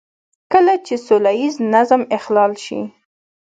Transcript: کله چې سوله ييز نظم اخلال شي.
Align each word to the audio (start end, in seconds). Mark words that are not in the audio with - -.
کله 0.51 0.73
چې 0.85 0.95
سوله 1.05 1.31
ييز 1.39 1.55
نظم 1.73 2.01
اخلال 2.17 2.51
شي. 2.63 2.79